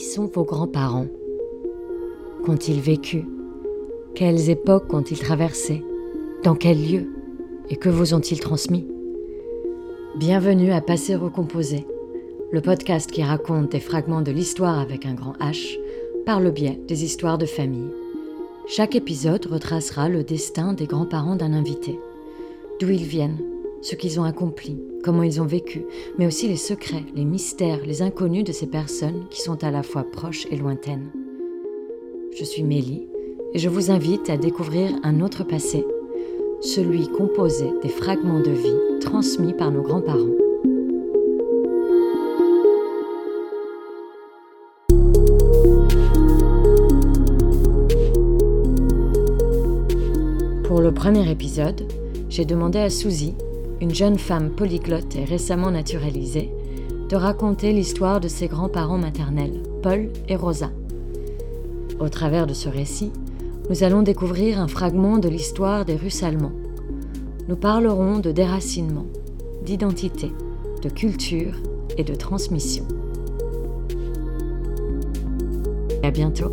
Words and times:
sont 0.00 0.26
vos 0.26 0.44
grands-parents? 0.44 1.08
Qu'ont-ils 2.44 2.80
vécu? 2.80 3.24
Quelles 4.14 4.50
époques 4.50 4.92
ont-ils 4.92 5.18
traversées? 5.18 5.82
Dans 6.44 6.54
quel 6.54 6.78
lieu? 6.78 7.06
Et 7.70 7.76
que 7.76 7.88
vous 7.88 8.14
ont-ils 8.14 8.40
transmis? 8.40 8.86
Bienvenue 10.16 10.72
à 10.72 10.80
Passé 10.80 11.14
Recomposé, 11.14 11.86
le 12.50 12.60
podcast 12.60 13.10
qui 13.10 13.22
raconte 13.22 13.72
des 13.72 13.80
fragments 13.80 14.22
de 14.22 14.32
l'histoire 14.32 14.78
avec 14.78 15.04
un 15.04 15.14
grand 15.14 15.34
H 15.38 15.78
par 16.24 16.40
le 16.40 16.50
biais 16.50 16.80
des 16.86 17.04
histoires 17.04 17.38
de 17.38 17.46
famille. 17.46 17.90
Chaque 18.66 18.94
épisode 18.94 19.46
retracera 19.46 20.08
le 20.08 20.22
destin 20.22 20.72
des 20.72 20.86
grands-parents 20.86 21.36
d'un 21.36 21.52
invité, 21.52 21.98
d'où 22.80 22.90
ils 22.90 23.04
viennent, 23.04 23.38
ce 23.80 23.94
qu'ils 23.94 24.18
ont 24.18 24.24
accompli, 24.24 24.78
comment 25.04 25.22
ils 25.22 25.40
ont 25.40 25.46
vécu, 25.46 25.84
mais 26.18 26.26
aussi 26.26 26.48
les 26.48 26.56
secrets, 26.56 27.04
les 27.14 27.24
mystères, 27.24 27.84
les 27.86 28.02
inconnus 28.02 28.44
de 28.44 28.52
ces 28.52 28.66
personnes 28.66 29.26
qui 29.30 29.40
sont 29.40 29.62
à 29.64 29.70
la 29.70 29.82
fois 29.82 30.04
proches 30.04 30.46
et 30.50 30.56
lointaines. 30.56 31.10
Je 32.36 32.44
suis 32.44 32.62
Mélie 32.62 33.08
et 33.54 33.58
je 33.58 33.68
vous 33.68 33.90
invite 33.90 34.30
à 34.30 34.36
découvrir 34.36 34.90
un 35.02 35.20
autre 35.20 35.44
passé, 35.44 35.84
celui 36.60 37.08
composé 37.08 37.70
des 37.82 37.88
fragments 37.88 38.40
de 38.40 38.50
vie 38.50 38.98
transmis 39.00 39.54
par 39.54 39.70
nos 39.70 39.82
grands-parents. 39.82 40.36
Pour 50.64 50.80
le 50.82 50.92
premier 50.92 51.30
épisode, 51.30 51.90
j'ai 52.28 52.44
demandé 52.44 52.78
à 52.78 52.90
Suzy, 52.90 53.34
une 53.80 53.94
jeune 53.94 54.18
femme 54.18 54.50
polyglotte 54.50 55.16
et 55.16 55.24
récemment 55.24 55.70
naturalisée, 55.70 56.50
de 57.08 57.16
raconter 57.16 57.72
l'histoire 57.72 58.20
de 58.20 58.28
ses 58.28 58.48
grands-parents 58.48 58.98
maternels, 58.98 59.62
Paul 59.82 60.10
et 60.28 60.36
Rosa. 60.36 60.70
Au 62.00 62.08
travers 62.08 62.46
de 62.46 62.54
ce 62.54 62.68
récit, 62.68 63.10
nous 63.70 63.82
allons 63.82 64.02
découvrir 64.02 64.60
un 64.60 64.68
fragment 64.68 65.18
de 65.18 65.28
l'histoire 65.28 65.84
des 65.84 65.96
Russes 65.96 66.22
allemands. 66.22 66.52
Nous 67.48 67.56
parlerons 67.56 68.18
de 68.18 68.32
déracinement, 68.32 69.06
d'identité, 69.64 70.32
de 70.82 70.88
culture 70.88 71.54
et 71.96 72.04
de 72.04 72.14
transmission. 72.14 72.84
À 76.02 76.10
bientôt 76.10 76.52